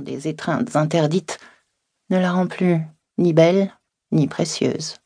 des 0.00 0.28
étreintes 0.28 0.74
interdites 0.76 1.38
ne 2.10 2.18
la 2.18 2.32
rend 2.32 2.46
plus 2.46 2.80
ni 3.18 3.32
belle 3.32 3.72
ni 4.10 4.26
précieuse. 4.26 4.96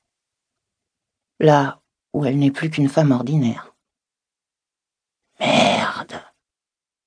Là 1.41 1.81
où 2.13 2.25
elle 2.25 2.39
n'est 2.39 2.51
plus 2.51 2.71
qu'une 2.71 2.89
femme 2.89 3.13
ordinaire. 3.13 3.75
Merde 5.41 6.21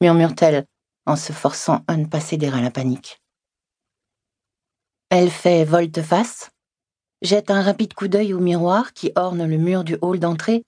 murmure-t-elle 0.02 0.66
en 1.06 1.16
se 1.16 1.32
forçant 1.32 1.84
à 1.88 1.96
ne 1.98 2.06
pas 2.06 2.20
céder 2.20 2.48
à 2.48 2.62
la 2.62 2.72
panique. 2.72 3.22
Elle 5.10 5.30
fait 5.30 5.64
volte-face, 5.64 6.52
jette 7.22 7.52
un 7.52 7.62
rapide 7.62 7.94
coup 7.94 8.08
d'œil 8.08 8.34
au 8.34 8.40
miroir 8.40 8.94
qui 8.94 9.12
orne 9.16 9.46
le 9.46 9.58
mur 9.58 9.84
du 9.84 9.98
hall 10.02 10.20
d'entrée 10.20 10.64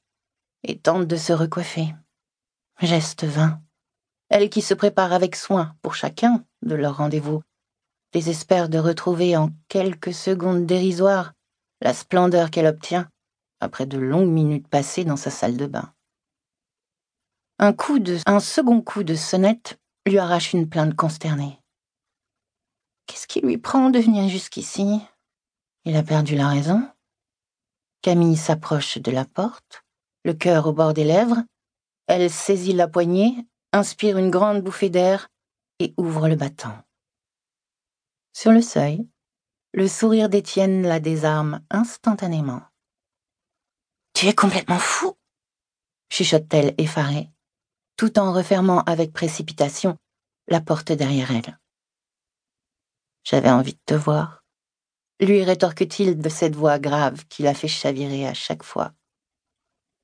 et 0.64 0.77
tente 0.77 1.07
de 1.07 1.16
se 1.16 1.34
recoiffer. 1.34 1.96
Geste 2.82 3.23
vain. 3.23 3.62
Elle 4.30 4.50
qui 4.50 4.62
se 4.62 4.73
prépare 4.73 5.14
avec 5.14 5.36
soin 5.36 5.75
pour 5.82 5.96
chacun 5.96 6.43
de 6.66 6.75
leurs 6.75 6.97
rendez-vous, 6.97 7.41
désespère 8.11 8.70
de 8.70 8.78
retrouver 8.78 9.37
en 9.37 9.50
quelques 9.68 10.14
secondes 10.14 10.65
dérisoires 10.65 11.33
la 11.82 11.93
splendeur 11.93 12.51
qu'elle 12.51 12.68
obtient 12.68 13.07
après 13.60 13.86
de 13.86 13.97
longues 13.97 14.29
minutes 14.29 14.68
passées 14.68 15.06
dans 15.06 15.18
sa 15.18 15.32
salle 15.32 15.57
de 15.57 15.65
bain. 15.65 15.93
Un 17.57 17.73
coup 17.73 18.00
de, 18.00 18.18
un 18.25 18.39
second 18.39 18.82
coup 18.82 19.04
de 19.04 19.15
sonnette 19.15 19.79
lui 20.06 20.18
arrache 20.18 20.54
une 20.54 20.70
plainte 20.70 20.96
consternée. 20.96 21.59
Qu'est-ce 23.07 23.28
qui 23.28 23.42
lui 23.42 23.57
prend 23.57 23.89
de 23.89 24.00
venir 24.00 24.28
jusqu'ici? 24.28 25.00
Il 25.86 25.95
a 25.95 26.04
perdu 26.04 26.36
la 26.36 26.50
raison 26.50 26.87
Camille 28.01 28.37
s'approche 28.37 29.00
de 29.00 29.11
la 29.11 29.25
porte, 29.25 29.84
le 30.23 30.34
cœur 30.34 30.68
au 30.68 30.73
bord 30.73 30.93
des 30.93 31.04
lèvres. 31.04 31.43
Elle 32.08 32.30
saisit 32.30 32.73
la 32.73 32.88
poignée, 32.88 33.36
inspire 33.73 34.17
une 34.17 34.30
grande 34.30 34.61
bouffée 34.61 34.92
d'air 34.92 35.28
et 35.80 35.94
ouvre 35.97 36.28
le 36.28 36.36
battant. 36.36 36.78
Sur 38.34 38.52
le 38.52 38.61
seuil, 38.61 39.08
le 39.73 39.88
sourire 39.88 40.30
d'Étienne 40.30 40.84
la 40.84 41.00
désarme 41.00 41.62
instantanément. 41.70 42.62
Tu 44.14 44.28
es 44.28 44.34
complètement 44.34 44.80
fou 44.80 45.18
chuchote-t-elle 46.09 46.76
effarée, 46.78 47.30
tout 47.98 48.20
en 48.20 48.31
refermant 48.31 48.81
avec 48.84 49.12
précipitation 49.12 49.98
la 50.48 50.62
porte 50.62 50.92
derrière 50.92 51.31
elle. 51.31 51.59
J'avais 53.23 53.50
envie 53.50 53.73
de 53.73 53.81
te 53.86 53.96
voir, 53.96 54.44
lui 55.20 55.44
rétorque-t-il 55.44 56.18
de 56.18 56.30
cette 56.30 56.56
voix 56.56 56.80
grave 56.80 57.26
qui 57.28 57.44
la 57.44 57.53
fait 57.53 57.68
chavirer 57.68 58.28
à 58.28 58.34
chaque 58.34 58.64
fois. 58.64 58.94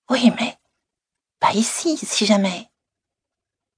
Oui, 0.09 0.31
mais 0.39 0.58
pas 1.39 1.53
ici, 1.53 1.97
si 1.97 2.25
jamais. 2.25 2.69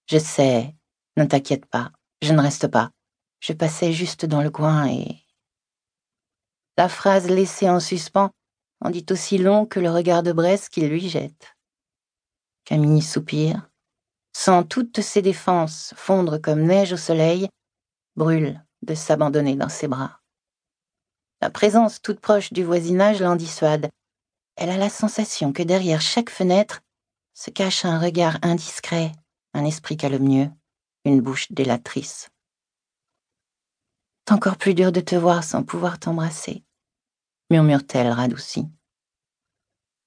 Je 0.07 0.17
sais, 0.17 0.75
ne 1.17 1.25
t'inquiète 1.25 1.65
pas, 1.65 1.91
je 2.21 2.33
ne 2.33 2.41
reste 2.41 2.67
pas. 2.67 2.91
Je 3.39 3.53
passais 3.53 3.91
juste 3.91 4.25
dans 4.25 4.41
le 4.41 4.49
coin 4.49 4.87
et. 4.87 5.19
La 6.77 6.89
phrase 6.89 7.29
laissée 7.29 7.69
en 7.69 7.79
suspens 7.79 8.31
en 8.81 8.89
dit 8.89 9.05
aussi 9.09 9.37
long 9.37 9.65
que 9.65 9.79
le 9.79 9.91
regard 9.91 10.23
de 10.23 10.31
Bresse 10.31 10.69
qu'il 10.69 10.87
lui 10.87 11.09
jette. 11.09 11.55
Camille 12.65 13.01
soupire, 13.01 13.69
sent 14.35 14.65
toutes 14.69 15.01
ses 15.01 15.21
défenses 15.21 15.93
fondre 15.95 16.37
comme 16.37 16.63
neige 16.63 16.93
au 16.93 16.97
soleil, 16.97 17.47
brûle 18.15 18.63
de 18.81 18.95
s'abandonner 18.95 19.55
dans 19.55 19.69
ses 19.69 19.87
bras. 19.87 20.21
La 21.41 21.49
présence 21.49 22.01
toute 22.01 22.19
proche 22.19 22.53
du 22.53 22.63
voisinage 22.63 23.21
l'en 23.21 23.35
dissuade. 23.35 23.89
Elle 24.55 24.69
a 24.69 24.77
la 24.77 24.89
sensation 24.89 25.51
que 25.51 25.63
derrière 25.63 26.01
chaque 26.01 26.29
fenêtre 26.29 26.81
se 27.33 27.49
cache 27.49 27.85
un 27.85 27.99
regard 27.99 28.37
indiscret, 28.41 29.11
un 29.53 29.65
esprit 29.65 29.97
calomnieux, 29.97 30.49
une 31.05 31.21
bouche 31.21 31.51
délatrice. 31.51 32.29
C'est 34.27 34.33
encore 34.33 34.57
plus 34.57 34.73
dur 34.73 34.91
de 34.91 35.01
te 35.01 35.15
voir 35.15 35.43
sans 35.43 35.63
pouvoir 35.63 35.99
t'embrasser, 35.99 36.63
murmure-t-elle 37.49 38.09
radoucie. 38.09 38.67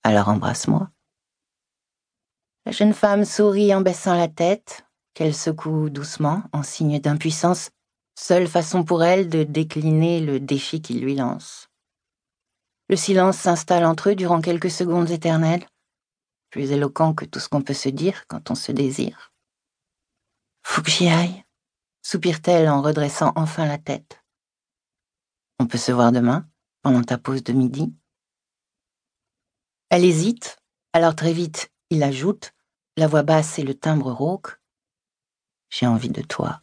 Alors 0.03 0.29
embrasse-moi. 0.29 0.91
La 2.65 2.73
jeune 2.73 2.95
femme 2.95 3.25
sourit 3.25 3.75
en 3.75 3.81
baissant 3.81 4.15
la 4.15 4.29
tête, 4.29 4.87
qu'elle 5.15 5.35
secoue 5.35 5.91
doucement 5.91 6.43
en 6.53 6.63
signe 6.63 6.99
d'impuissance, 6.99 7.71
seule 8.19 8.49
façon 8.49 8.85
pour 8.85 9.05
elle 9.05 9.29
de 9.29 9.45
décliner 9.45 10.21
le 10.21 10.41
défi 10.41 10.81
qu'il 10.81 11.01
lui 11.01 11.15
lance. 11.15 11.69
Le 12.89 12.97
silence 12.97 13.37
s'installe 13.37 13.85
entre 13.85 14.11
eux 14.11 14.15
durant 14.15 14.41
quelques 14.41 14.71
secondes 14.71 15.11
éternelles, 15.11 15.67
plus 16.51 16.73
éloquent 16.73 17.15
que 17.15 17.25
tout 17.25 17.41
ce 17.41 17.49
qu'on 17.49 17.63
peut 17.63 17.75
se 17.75 17.89
dire 17.89 18.27
quand 18.29 18.51
on 18.51 18.55
se 18.55 18.73
désire. 18.73 19.33
Faut 20.69 20.83
que 20.83 20.91
j'y 20.91 21.09
aille, 21.09 21.45
soupire-t-elle 22.03 22.69
en 22.69 22.83
redressant 22.83 23.33
enfin 23.37 23.67
la 23.67 23.79
tête. 23.79 24.21
On 25.61 25.67
peut 25.69 25.79
se 25.79 25.93
voir 25.93 26.11
demain, 26.11 26.51
pendant 26.83 27.03
ta 27.05 27.19
pause 27.19 27.45
de 27.45 27.53
midi. 27.53 27.95
Elle 29.91 30.05
hésite, 30.05 30.59
alors 30.93 31.15
très 31.15 31.33
vite, 31.33 31.71
il 31.91 32.03
ajoute, 32.03 32.53
la 32.97 33.07
voix 33.07 33.23
basse 33.23 33.61
et 33.61 33.63
le 33.63 33.75
timbre 33.75 34.11
rauque. 34.11 34.61
J'ai 35.71 35.87
envie 35.87 36.11
de 36.11 36.21
toi. 36.21 36.63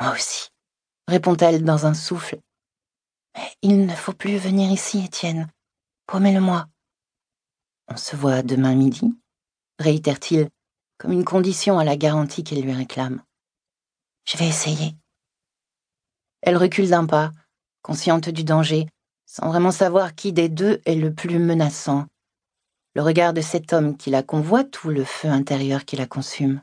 Moi 0.00 0.12
aussi, 0.12 0.48
répond-elle 1.06 1.64
dans 1.64 1.84
un 1.84 1.94
souffle. 1.94 2.40
Mais 3.36 3.52
il 3.60 3.86
ne 3.86 3.94
faut 3.94 4.14
plus 4.14 4.38
venir 4.38 4.72
ici, 4.72 5.04
Étienne. 5.04 5.52
Promets-le-moi. 6.06 6.66
On 7.88 7.96
se 7.98 8.16
voit 8.16 8.42
demain 8.42 8.74
midi, 8.74 9.14
réitère-t-il, 9.78 10.48
comme 10.98 11.12
une 11.12 11.24
condition 11.24 11.78
à 11.78 11.84
la 11.84 11.96
garantie 11.96 12.44
qu'elle 12.44 12.62
lui 12.62 12.72
réclame. 12.72 13.22
Je 14.24 14.36
vais 14.36 14.48
essayer. 14.48 14.94
Elle 16.42 16.56
recule 16.56 16.88
d'un 16.88 17.06
pas, 17.06 17.32
consciente 17.82 18.28
du 18.28 18.44
danger, 18.44 18.86
sans 19.26 19.48
vraiment 19.48 19.70
savoir 19.70 20.14
qui 20.14 20.32
des 20.32 20.48
deux 20.48 20.80
est 20.84 20.94
le 20.94 21.12
plus 21.12 21.38
menaçant. 21.38 22.06
Le 22.94 23.02
regard 23.02 23.32
de 23.32 23.40
cet 23.40 23.72
homme 23.72 23.96
qui 23.96 24.10
la 24.10 24.22
convoite 24.22 24.82
ou 24.84 24.88
le 24.88 25.04
feu 25.04 25.28
intérieur 25.28 25.84
qui 25.84 25.96
la 25.96 26.06
consume. 26.06 26.62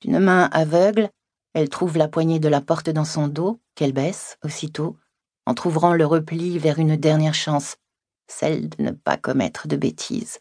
D'une 0.00 0.18
main 0.18 0.48
aveugle, 0.52 1.10
elle 1.54 1.68
trouve 1.68 1.96
la 1.96 2.08
poignée 2.08 2.40
de 2.40 2.48
la 2.48 2.60
porte 2.60 2.90
dans 2.90 3.04
son 3.04 3.28
dos, 3.28 3.60
qu'elle 3.74 3.92
baisse 3.92 4.38
aussitôt, 4.42 4.96
en 5.46 5.54
trouvrant 5.54 5.94
le 5.94 6.04
repli 6.04 6.58
vers 6.58 6.78
une 6.78 6.96
dernière 6.96 7.34
chance, 7.34 7.76
celle 8.26 8.68
de 8.68 8.82
ne 8.82 8.90
pas 8.90 9.16
commettre 9.16 9.66
de 9.66 9.76
bêtises. 9.76 10.40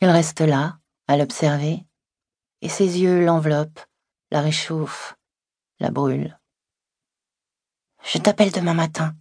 Il 0.00 0.08
reste 0.08 0.40
là, 0.40 0.78
à 1.12 1.18
l'observer, 1.18 1.84
et 2.62 2.70
ses 2.70 3.00
yeux 3.00 3.22
l'enveloppent, 3.22 3.84
la 4.30 4.40
réchauffent, 4.40 5.14
la 5.78 5.90
brûlent. 5.90 6.40
Je 8.02 8.16
t'appelle 8.16 8.50
demain 8.50 8.72
matin, 8.72 9.14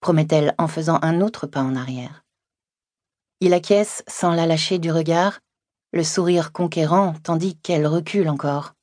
promet-elle 0.00 0.54
en 0.58 0.68
faisant 0.68 0.98
un 1.00 1.22
autre 1.22 1.46
pas 1.46 1.62
en 1.62 1.76
arrière. 1.76 2.26
Il 3.40 3.54
acquiesce 3.54 4.04
sans 4.06 4.34
la 4.34 4.44
lâcher 4.44 4.78
du 4.78 4.92
regard, 4.92 5.40
le 5.92 6.04
sourire 6.04 6.52
conquérant 6.52 7.14
tandis 7.22 7.56
qu'elle 7.56 7.86
recule 7.86 8.28
encore. 8.28 8.74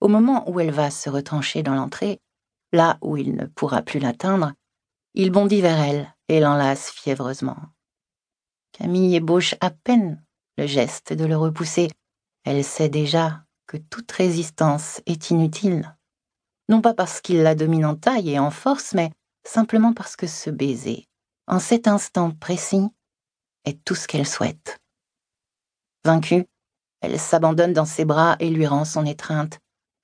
Au 0.00 0.08
moment 0.08 0.50
où 0.50 0.58
elle 0.58 0.72
va 0.72 0.90
se 0.90 1.08
retrancher 1.08 1.62
dans 1.62 1.76
l'entrée, 1.76 2.20
là 2.72 2.98
où 3.02 3.16
il 3.16 3.36
ne 3.36 3.46
pourra 3.46 3.82
plus 3.82 4.00
l'atteindre, 4.00 4.52
il 5.14 5.30
bondit 5.30 5.60
vers 5.60 5.78
elle 5.78 6.12
et 6.26 6.40
l'enlace 6.40 6.90
fiévreusement. 6.90 7.56
Camille 8.72 9.14
ébauche 9.14 9.54
à 9.60 9.70
peine 9.70 10.24
le 10.58 10.66
geste 10.66 11.12
de 11.12 11.24
le 11.24 11.36
repousser. 11.36 11.88
Elle 12.44 12.64
sait 12.64 12.88
déjà 12.88 13.44
que 13.66 13.76
toute 13.76 14.10
résistance 14.10 15.00
est 15.06 15.30
inutile. 15.30 15.96
Non 16.68 16.82
pas 16.82 16.94
parce 16.94 17.20
qu'il 17.20 17.42
la 17.42 17.54
domine 17.54 17.86
en 17.86 17.94
taille 17.94 18.30
et 18.30 18.38
en 18.38 18.50
force, 18.50 18.92
mais 18.92 19.12
simplement 19.46 19.94
parce 19.94 20.16
que 20.16 20.26
ce 20.26 20.50
baiser, 20.50 21.06
en 21.46 21.60
cet 21.60 21.86
instant 21.86 22.32
précis, 22.32 22.88
est 23.64 23.82
tout 23.84 23.94
ce 23.94 24.08
qu'elle 24.08 24.26
souhaite. 24.26 24.80
Vaincue, 26.04 26.44
elle 27.00 27.18
s'abandonne 27.20 27.72
dans 27.72 27.84
ses 27.84 28.04
bras 28.04 28.36
et 28.40 28.50
lui 28.50 28.66
rend 28.66 28.84
son 28.84 29.06
étreinte, 29.06 29.60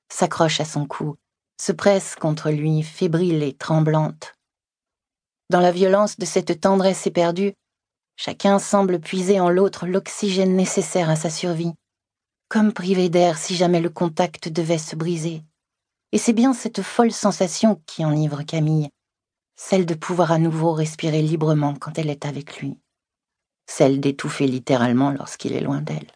s'accroche 0.08 0.60
à 0.60 0.64
son 0.64 0.86
cou, 0.86 1.16
se 1.60 1.72
presse 1.72 2.14
contre 2.14 2.50
lui, 2.50 2.82
fébrile 2.82 3.42
et 3.42 3.54
tremblante. 3.54 4.34
Dans 5.50 5.60
la 5.60 5.72
violence 5.72 6.16
de 6.16 6.24
cette 6.24 6.60
tendresse 6.60 7.06
éperdue, 7.06 7.54
chacun 8.16 8.58
semble 8.58 9.00
puiser 9.00 9.40
en 9.40 9.50
l'autre 9.50 9.86
l'oxygène 9.86 10.56
nécessaire 10.56 11.10
à 11.10 11.16
sa 11.16 11.30
survie, 11.30 11.72
comme 12.48 12.72
privé 12.72 13.08
d'air 13.08 13.38
si 13.38 13.56
jamais 13.56 13.80
le 13.80 13.90
contact 13.90 14.48
devait 14.48 14.78
se 14.78 14.96
briser. 14.96 15.42
Et 16.12 16.18
c'est 16.18 16.32
bien 16.32 16.52
cette 16.52 16.82
folle 16.82 17.12
sensation 17.12 17.82
qui 17.86 18.04
enivre 18.04 18.42
Camille, 18.42 18.90
celle 19.56 19.86
de 19.86 19.94
pouvoir 19.94 20.32
à 20.32 20.38
nouveau 20.38 20.72
respirer 20.72 21.22
librement 21.22 21.74
quand 21.74 21.98
elle 21.98 22.10
est 22.10 22.26
avec 22.26 22.58
lui, 22.58 22.78
celle 23.66 24.00
d'étouffer 24.00 24.46
littéralement 24.46 25.10
lorsqu'il 25.10 25.52
est 25.52 25.60
loin 25.60 25.80
d'elle. 25.80 26.10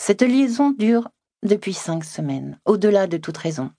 Cette 0.00 0.22
liaison 0.22 0.70
dure 0.70 1.08
depuis 1.44 1.74
cinq 1.74 2.04
semaines, 2.04 2.58
au-delà 2.64 3.06
de 3.06 3.16
toute 3.16 3.36
raison. 3.36 3.70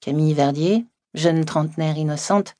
Camille 0.00 0.34
Verdier, 0.34 0.86
jeune 1.14 1.44
trentenaire 1.44 1.96
innocente, 1.96 2.54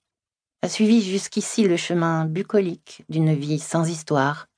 a 0.66 0.68
suivi 0.68 1.00
jusqu'ici 1.00 1.62
le 1.62 1.76
chemin 1.76 2.24
bucolique 2.24 3.04
d'une 3.08 3.32
vie 3.32 3.60
sans 3.60 3.88
histoire, 3.88 4.48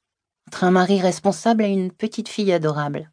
entre 0.47 0.65
un 0.65 0.71
mari 0.71 1.03
responsable 1.03 1.63
et 1.63 1.69
une 1.69 1.93
petite 1.93 2.31
fille 2.31 2.51
adorable. 2.51 3.13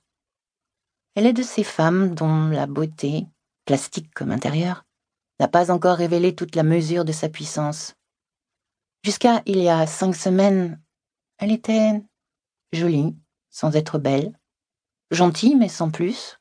Elle 1.16 1.26
est 1.26 1.34
de 1.34 1.44
ces 1.44 1.66
femmes 1.66 2.16
dont 2.16 2.48
la 2.48 2.68
beauté, 2.68 3.28
plastique 3.66 4.14
comme 4.14 4.32
intérieure, 4.32 4.86
n'a 5.42 5.50
pas 5.50 5.72
encore 5.72 5.98
révélé 5.98 6.36
toute 6.36 6.56
la 6.56 6.64
mesure 6.64 7.04
de 7.04 7.12
sa 7.12 7.28
puissance. 7.28 7.96
Jusqu'à 9.04 9.42
il 9.46 9.58
y 9.58 9.68
a 9.68 9.86
cinq 9.88 10.16
semaines, 10.16 10.82
elle 11.38 11.52
était 11.52 12.02
jolie, 12.72 13.14
sans 13.50 13.76
être 13.76 14.00
belle, 14.00 14.40
gentille 15.12 15.56
mais 15.56 15.68
sans 15.68 15.92
plus, 15.92 16.40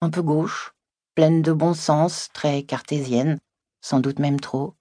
un 0.00 0.10
peu 0.10 0.22
gauche, 0.22 0.74
pleine 1.14 1.40
de 1.40 1.52
bon 1.52 1.72
sens, 1.72 2.30
très 2.34 2.64
cartésienne, 2.64 3.38
sans 3.80 4.00
doute 4.00 4.18
même 4.18 4.40
trop. 4.40 4.74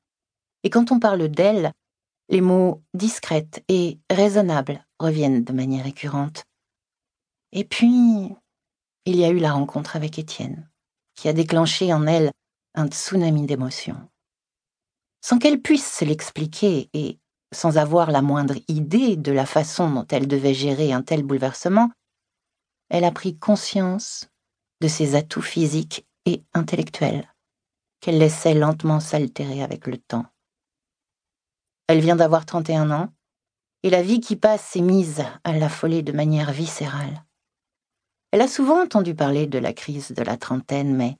Et 0.64 0.70
quand 0.70 0.92
on 0.92 1.00
parle 1.00 1.28
d'elle, 1.28 1.72
les 2.30 2.42
mots 2.42 2.82
discrète 2.94 3.64
et 3.68 4.00
raisonnable 4.10 4.86
reviennent 5.00 5.44
de 5.44 5.54
manière 5.54 5.84
récurrente. 5.84 6.44
Et 7.52 7.66
puis, 7.66 8.34
il 9.06 9.16
y 9.16 9.26
a 9.26 9.30
eu 9.30 9.40
la 9.40 9.52
rencontre 9.52 9.96
avec 9.96 10.18
Étienne, 10.18 10.70
qui 11.16 11.28
a 11.28 11.34
déclenché 11.34 11.94
en 11.94 12.08
elle 12.08 12.32
un 12.76 12.88
tsunami 12.88 13.46
d'émotions. 13.46 14.10
Sans 15.22 15.38
qu'elle 15.38 15.62
puisse 15.62 15.90
se 16.00 16.06
l'expliquer 16.06 16.90
et 16.94 17.20
sans 17.54 17.78
avoir 17.78 18.12
la 18.12 18.22
moindre 18.22 18.56
idée 18.68 19.16
de 19.16 19.32
la 19.32 19.46
façon 19.46 19.90
dont 19.90 20.08
elle 20.10 20.28
devait 20.28 20.54
gérer 20.54 20.92
un 20.92 21.02
tel 21.02 21.24
bouleversement, 21.24 21.92
elle 22.90 23.04
a 23.04 23.12
pris 23.12 23.38
conscience 23.38 24.28
de 24.82 24.88
ses 24.88 25.16
atouts 25.16 25.42
physiques 25.42 26.06
et 26.26 26.44
intellectuels, 26.54 27.32
qu'elle 28.00 28.18
laissait 28.18 28.54
lentement 28.54 29.00
s'altérer 29.00 29.62
avec 29.62 29.88
le 29.88 29.98
temps. 29.98 30.26
Elle 31.88 32.00
vient 32.00 32.16
d'avoir 32.16 32.46
31 32.46 32.92
ans, 32.92 33.14
et 33.84 33.90
la 33.90 34.02
vie 34.02 34.22
qui 34.22 34.36
passe 34.36 34.64
s'est 34.64 34.82
mise 34.82 35.24
à 35.44 35.52
l'affoler 35.58 36.02
de 36.02 36.14
manière 36.14 36.52
viscérale. 36.52 37.26
Elle 38.32 38.42
a 38.42 38.48
souvent 38.48 38.82
entendu 38.82 39.14
parler 39.14 39.46
de 39.46 39.60
la 39.60 39.74
crise 39.74 40.12
de 40.12 40.24
la 40.24 40.38
trentaine, 40.38 40.96
mais 40.96 41.18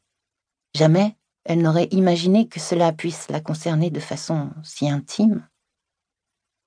jamais 0.74 1.16
elle 1.46 1.62
n'aurait 1.62 1.90
imaginé 1.92 2.48
que 2.48 2.60
cela 2.60 2.94
puisse 2.94 3.30
la 3.30 3.42
concerner 3.42 3.90
de 3.90 4.00
façon 4.00 4.52
si 4.64 4.90
intime. 4.90 5.48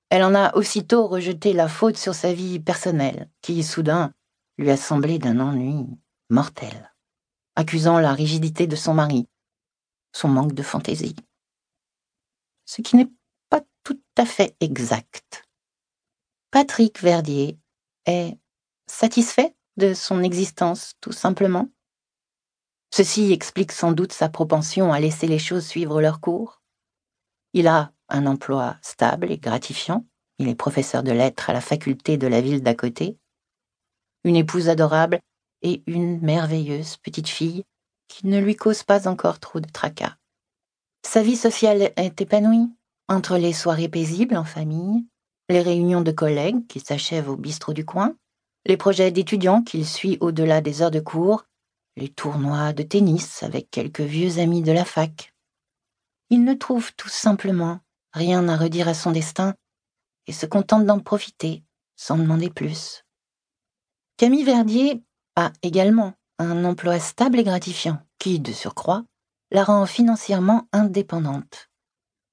Elle 0.09 0.23
en 0.23 0.35
a 0.35 0.55
aussitôt 0.55 1.07
rejeté 1.07 1.51
la 1.51 1.67
faute 1.67 1.97
sur 1.97 2.13
sa 2.13 2.31
vie 2.31 2.59
personnelle, 2.59 3.29
qui, 3.41 3.63
soudain, 3.63 4.13
lui 4.57 4.69
a 4.69 4.77
semblé 4.77 5.19
d'un 5.19 5.39
ennui 5.39 5.85
mortel, 6.29 6.93
accusant 7.55 7.99
la 7.99 8.13
rigidité 8.13 8.67
de 8.67 8.75
son 8.75 8.93
mari, 8.93 9.27
son 10.13 10.29
manque 10.29 10.53
de 10.53 10.63
fantaisie. 10.63 11.15
Ce 12.65 12.81
qui 12.81 12.95
n'est 12.95 13.09
tout 13.87 14.01
à 14.17 14.25
fait 14.25 14.53
exact. 14.59 15.47
Patrick 16.51 17.01
Verdier 17.01 17.57
est 18.05 18.37
satisfait 18.85 19.55
de 19.77 19.93
son 19.93 20.23
existence, 20.23 20.95
tout 20.99 21.13
simplement? 21.13 21.69
Ceci 22.93 23.31
explique 23.31 23.71
sans 23.71 23.93
doute 23.93 24.11
sa 24.11 24.27
propension 24.27 24.91
à 24.91 24.99
laisser 24.99 25.25
les 25.25 25.39
choses 25.39 25.65
suivre 25.65 26.01
leur 26.01 26.19
cours. 26.19 26.61
Il 27.53 27.65
a 27.65 27.93
un 28.09 28.25
emploi 28.25 28.75
stable 28.81 29.31
et 29.31 29.37
gratifiant, 29.37 30.05
il 30.37 30.49
est 30.49 30.55
professeur 30.55 31.01
de 31.01 31.13
lettres 31.13 31.49
à 31.49 31.53
la 31.53 31.61
faculté 31.61 32.17
de 32.17 32.27
la 32.27 32.41
ville 32.41 32.63
d'à 32.63 32.75
côté, 32.75 33.17
une 34.25 34.35
épouse 34.35 34.67
adorable 34.67 35.21
et 35.61 35.81
une 35.87 36.19
merveilleuse 36.19 36.97
petite 36.97 37.29
fille 37.29 37.63
qui 38.09 38.27
ne 38.27 38.41
lui 38.41 38.57
cause 38.57 38.83
pas 38.83 39.07
encore 39.07 39.39
trop 39.39 39.61
de 39.61 39.69
tracas. 39.69 40.17
Sa 41.05 41.23
vie 41.23 41.37
sociale 41.37 41.93
est 41.95 42.19
épanouie, 42.19 42.67
entre 43.07 43.37
les 43.37 43.53
soirées 43.53 43.89
paisibles 43.89 44.37
en 44.37 44.43
famille, 44.43 45.05
les 45.49 45.61
réunions 45.61 46.01
de 46.01 46.11
collègues 46.11 46.67
qui 46.67 46.79
s'achèvent 46.79 47.29
au 47.29 47.37
bistrot 47.37 47.73
du 47.73 47.85
coin, 47.85 48.15
les 48.65 48.77
projets 48.77 49.11
d'étudiants 49.11 49.61
qu'il 49.61 49.85
suit 49.85 50.17
au-delà 50.19 50.61
des 50.61 50.81
heures 50.81 50.91
de 50.91 50.99
cours, 50.99 51.45
les 51.95 52.09
tournois 52.09 52.73
de 52.73 52.83
tennis 52.83 53.43
avec 53.43 53.71
quelques 53.71 54.01
vieux 54.01 54.39
amis 54.39 54.61
de 54.61 54.71
la 54.71 54.85
fac. 54.85 55.33
Il 56.29 56.43
ne 56.43 56.53
trouve 56.53 56.93
tout 56.95 57.09
simplement 57.09 57.79
rien 58.11 58.47
à 58.49 58.57
redire 58.57 58.87
à 58.87 58.93
son 58.93 59.11
destin 59.11 59.55
et 60.27 60.33
se 60.33 60.45
contente 60.45 60.85
d'en 60.85 60.99
profiter 60.99 61.63
sans 61.95 62.17
demander 62.17 62.49
plus. 62.49 63.03
Camille 64.17 64.43
Verdier 64.43 65.03
a 65.35 65.51
également 65.61 66.13
un 66.39 66.65
emploi 66.65 66.99
stable 66.99 67.39
et 67.39 67.43
gratifiant 67.43 67.99
qui, 68.19 68.39
de 68.39 68.51
surcroît, 68.51 69.03
la 69.51 69.63
rend 69.63 69.85
financièrement 69.85 70.67
indépendante. 70.73 71.66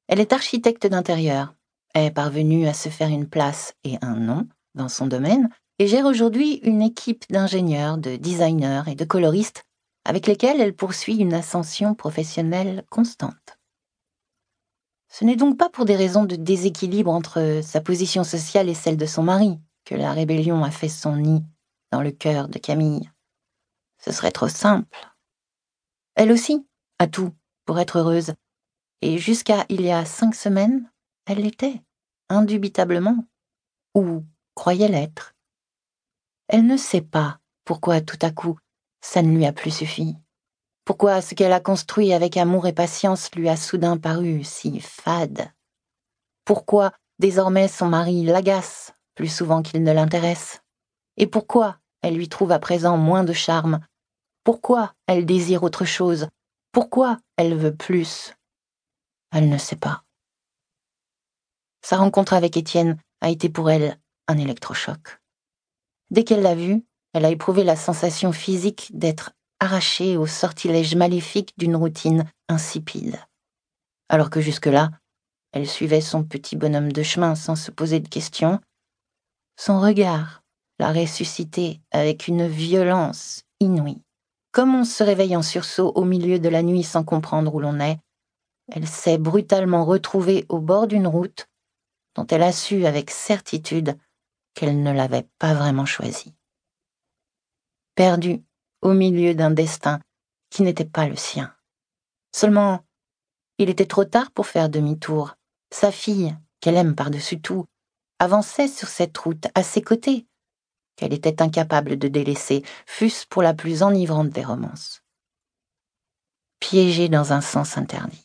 Elle 0.09 0.21
est 0.21 0.33
architecte 0.33 0.87
d'intérieur, 0.87 1.55
est 1.95 2.11
parvenue 2.11 2.67
à 2.67 2.75
se 2.75 2.89
faire 2.89 3.09
une 3.09 3.29
place 3.29 3.75
et 3.85 3.97
un 4.03 4.17
nom 4.17 4.47
dans 4.75 4.89
son 4.89 5.07
domaine 5.07 5.49
et 5.79 5.87
gère 5.87 6.07
aujourd'hui 6.07 6.61
une 6.63 6.83
équipe 6.83 7.25
d'ingénieurs, 7.31 7.99
de 7.99 8.17
designers 8.17 8.83
et 8.87 8.95
de 8.95 9.05
coloristes 9.05 9.65
avec 10.05 10.27
lesquels 10.27 10.61
elle 10.61 10.77
poursuit 10.77 11.17
une 11.17 11.35
ascension 11.35 11.95
professionnelle 11.95 12.85
constante. 12.91 13.59
Ce 15.09 15.25
n'est 15.25 15.37
donc 15.37 15.57
pas 15.57 15.71
pour 15.71 15.85
des 15.85 15.97
raisons 15.97 16.25
de 16.25 16.37
déséquilibre 16.37 17.11
entre 17.11 17.61
sa 17.63 17.81
position 17.81 18.25
sociale 18.25 18.69
et 18.69 18.75
celle 18.75 18.97
de 18.97 19.07
son 19.07 19.23
mari 19.23 19.59
que 19.85 19.95
la 19.95 20.13
rébellion 20.13 20.65
a 20.65 20.71
fait 20.71 20.89
son 20.89 21.17
nid 21.17 21.45
dans 21.93 22.03
le 22.03 22.11
cœur 22.11 22.49
de 22.49 22.59
Camille. 22.59 23.11
Ce 23.99 24.13
serait 24.13 24.33
trop 24.33 24.49
simple. 24.49 25.09
Elle 26.17 26.33
aussi 26.33 26.67
a 26.99 27.07
tout 27.07 27.33
pour 27.65 27.79
être 27.79 27.99
heureuse, 27.99 28.35
et 29.05 29.19
jusqu'à 29.19 29.67
il 29.69 29.83
y 29.83 29.93
a 29.93 30.07
cinq 30.07 30.35
semaines, 30.35 30.91
elle 31.27 31.43
l'était, 31.43 31.83
indubitablement, 32.31 33.27
ou 33.95 34.25
croyait 34.55 34.89
l'être. 34.89 35.35
Elle 36.49 36.67
ne 36.67 36.79
sait 36.79 37.03
pas 37.03 37.39
pourquoi 37.67 38.01
tout 38.01 38.19
à 38.23 38.31
coup 38.31 38.59
ça 39.03 39.21
ne 39.21 39.37
lui 39.37 39.45
a 39.45 39.53
plus 39.53 39.73
suffi. 39.73 40.17
Pourquoi 40.87 41.21
ce 41.21 41.35
qu'elle 41.35 41.53
a 41.53 41.61
construit 41.61 42.15
avec 42.15 42.39
amour 42.39 42.67
et 42.67 42.73
patience 42.73 43.31
lui 43.35 43.51
a 43.51 43.57
soudain 43.57 43.99
paru 43.99 44.43
si 44.43 44.81
fade. 44.81 45.53
Pourquoi 46.47 46.91
désormais 47.19 47.69
son 47.69 47.89
mari 47.89 48.25
l'agace 48.25 48.95
plus 49.15 49.29
souvent 49.29 49.61
qu'il 49.61 49.83
ne 49.83 49.93
l'intéresse. 49.93 50.63
Et 51.19 51.27
pourquoi 51.27 51.77
elle 52.01 52.17
lui 52.17 52.31
trouve 52.31 52.53
à 52.53 52.59
présent 52.59 52.97
moins 52.97 53.23
de 53.23 53.35
charme. 53.35 53.81
Pourquoi 54.45 54.95
elle 55.07 55.27
désire 55.27 55.63
autre 55.63 55.85
chose. 55.85 56.29
Pourquoi 56.73 57.19
elle 57.37 57.55
veut 57.55 57.77
plus. 57.77 58.35
Elle 59.35 59.49
ne 59.49 59.59
sait 59.59 59.77
pas. 59.77 60.05
Sa 61.83 61.97
rencontre 61.97 62.35
avec 62.35 62.57
Étienne 62.57 62.99
a 63.21 63.31
été 63.31 63.49
pour 63.49 63.69
elle 63.69 63.99
un 64.29 64.39
électrochoc. 64.39 65.21
Dès 66.11 66.23
qu'elle 66.23 66.43
l'a 66.43 66.55
vu, 66.55 66.85
elle 67.13 67.25
a 67.25 67.31
éprouvé 67.31 67.65
la 67.65 67.75
sensation 67.75 68.31
physique 68.31 68.93
d'être 68.95 69.33
arrachée 69.59 70.17
au 70.17 70.27
sortilège 70.27 70.95
maléfique 70.95 71.53
d'une 71.59 71.75
routine 71.75 72.31
insipide. 72.49 73.19
Alors 74.09 74.31
que 74.31 74.41
jusque-là, 74.41 74.91
elle 75.51 75.69
suivait 75.69 76.01
son 76.01 76.23
petit 76.23 76.55
bonhomme 76.55 76.93
de 76.93 77.03
chemin 77.03 77.35
sans 77.35 77.57
se 77.57 77.73
poser 77.73 77.99
de 77.99 78.09
questions, 78.09 78.61
son 79.57 79.81
regard 79.81 80.43
l'a 80.79 80.93
ressuscité 80.93 81.81
avec 81.91 82.29
une 82.29 82.47
violence 82.47 83.43
inouïe. 83.59 84.03
Comme 84.53 84.77
on 84.77 84.85
se 84.85 85.03
réveille 85.03 85.37
en 85.37 85.43
sursaut 85.43 85.91
au 85.97 86.05
milieu 86.05 86.39
de 86.39 86.49
la 86.49 86.63
nuit 86.63 86.85
sans 86.85 87.03
comprendre 87.03 87.53
où 87.53 87.59
l'on 87.59 87.81
est, 87.81 87.99
elle 88.69 88.89
s'est 88.89 89.19
brutalement 89.19 89.85
retrouvée 89.85 90.47
au 90.49 90.59
bord 90.59 90.87
d'une 90.87 91.07
route 91.07 91.49
dont 92.15 92.27
elle 92.29 92.43
a 92.43 92.53
su 92.53 92.87
avec 92.87 93.11
certitude 93.11 93.99
qu'elle 94.55 94.83
ne 94.83 94.93
l'avait 94.93 95.29
pas 95.39 95.55
vraiment 95.55 95.87
choisi. 95.87 96.35
Perdue 97.95 98.43
au 98.83 98.93
milieu 98.93 99.35
d'un 99.35 99.51
destin 99.51 100.01
qui 100.51 100.63
n'était 100.63 100.85
pas 100.85 101.09
le 101.09 101.17
sien. 101.17 101.55
Seulement, 102.33 102.85
il 103.59 103.69
était 103.69 103.87
trop 103.87 104.05
tard 104.05 104.31
pour 104.31 104.47
faire 104.47 104.69
demi-tour. 104.69 105.35
Sa 105.71 105.91
fille, 105.91 106.37
qu'elle 106.61 106.77
aime 106.77 106.95
par-dessus 106.95 107.41
tout, 107.41 107.67
avançait 108.19 108.69
sur 108.69 108.89
cette 108.89 109.17
route 109.19 109.47
à 109.55 109.63
ses 109.63 109.83
côtés, 109.83 110.27
qu'elle 110.97 111.13
était 111.13 111.43
incapable 111.43 111.99
de 111.99 112.09
délaisser, 112.09 112.65
fût-ce 112.87 113.27
pour 113.27 113.43
la 113.43 113.55
plus 113.55 113.83
enivrante 113.83 114.31
des 114.31 114.45
romances. 114.45 115.03
Piégée 116.61 117.09
dans 117.09 117.33
un 117.33 117.41
sens 117.41 117.77
interdit. 117.77 118.24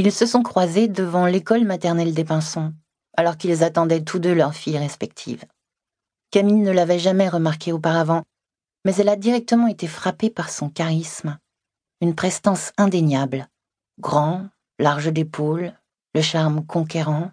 Ils 0.00 0.12
se 0.12 0.26
sont 0.26 0.42
croisés 0.42 0.88
devant 0.88 1.26
l'école 1.26 1.64
maternelle 1.64 2.14
des 2.14 2.24
Pinsons 2.24 2.74
alors 3.16 3.36
qu'ils 3.36 3.62
attendaient 3.62 4.02
tous 4.02 4.18
deux 4.18 4.34
leurs 4.34 4.54
filles 4.54 4.78
respectives. 4.78 5.44
Camille 6.30 6.62
ne 6.62 6.72
l'avait 6.72 6.98
jamais 6.98 7.28
remarqué 7.28 7.72
auparavant, 7.72 8.24
mais 8.84 8.94
elle 8.96 9.08
a 9.08 9.16
directement 9.16 9.68
été 9.68 9.86
frappée 9.86 10.30
par 10.30 10.50
son 10.50 10.68
charisme, 10.68 11.38
une 12.00 12.14
prestance 12.14 12.72
indéniable, 12.76 13.48
grand, 14.00 14.48
large 14.78 15.12
d'épaules, 15.12 15.72
le 16.14 16.22
charme 16.22 16.66
conquérant, 16.66 17.30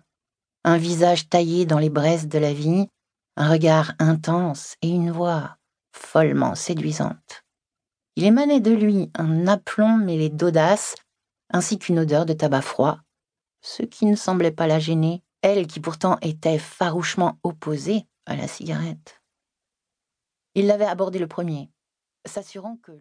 un 0.63 0.77
visage 0.77 1.29
taillé 1.29 1.65
dans 1.65 1.79
les 1.79 1.89
braises 1.89 2.27
de 2.27 2.37
la 2.37 2.53
vie, 2.53 2.87
un 3.37 3.49
regard 3.49 3.93
intense 3.99 4.75
et 4.81 4.89
une 4.89 5.11
voix 5.11 5.57
follement 5.93 6.55
séduisante. 6.55 7.43
Il 8.15 8.25
émanait 8.25 8.59
de 8.59 8.71
lui 8.71 9.09
un 9.15 9.47
aplomb 9.47 9.97
mêlé 9.97 10.29
d'audace, 10.29 10.95
ainsi 11.51 11.77
qu'une 11.77 11.99
odeur 11.99 12.25
de 12.25 12.33
tabac 12.33 12.61
froid, 12.61 12.99
ce 13.61 13.83
qui 13.83 14.05
ne 14.05 14.15
semblait 14.15 14.51
pas 14.51 14.67
la 14.67 14.79
gêner, 14.79 15.23
elle 15.41 15.67
qui 15.67 15.79
pourtant 15.79 16.17
était 16.21 16.59
farouchement 16.59 17.39
opposée 17.43 18.07
à 18.25 18.35
la 18.35 18.47
cigarette. 18.47 19.21
Il 20.55 20.67
l'avait 20.67 20.85
abordé 20.85 21.19
le 21.19 21.27
premier, 21.27 21.71
s'assurant 22.25 22.77
que 22.77 22.91